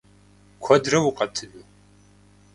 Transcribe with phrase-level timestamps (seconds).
[0.63, 1.63] Куэдрэ укъэтыну?